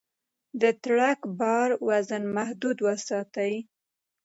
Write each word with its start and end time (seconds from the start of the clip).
د 0.61 0.63
ټرک 0.83 1.19
بار 1.39 1.69
وزن 1.87 2.23
محدود 2.37 2.77
وساتئ. 2.87 3.53